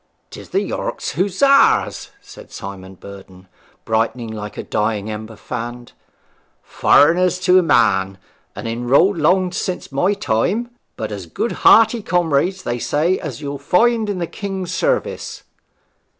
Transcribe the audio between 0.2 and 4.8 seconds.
''Tis the York Hussars!' said Simon Burden, brightening like a